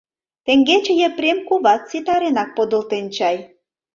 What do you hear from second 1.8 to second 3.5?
ситаренак подылтен чай?